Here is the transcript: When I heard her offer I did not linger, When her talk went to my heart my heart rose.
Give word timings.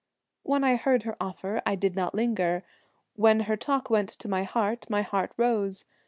When 0.41 0.63
I 0.63 0.77
heard 0.77 1.03
her 1.03 1.15
offer 1.21 1.61
I 1.63 1.75
did 1.75 1.95
not 1.95 2.15
linger, 2.15 2.63
When 3.17 3.41
her 3.41 3.55
talk 3.55 3.91
went 3.91 4.09
to 4.09 4.27
my 4.27 4.41
heart 4.41 4.89
my 4.89 5.03
heart 5.03 5.31
rose. 5.37 5.85